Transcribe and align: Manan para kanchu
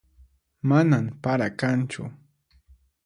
Manan 0.69 1.05
para 1.23 1.47
kanchu 1.59 2.03